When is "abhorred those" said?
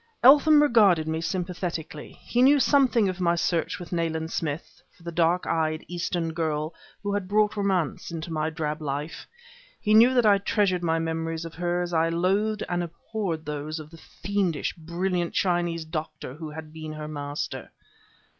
12.81-13.79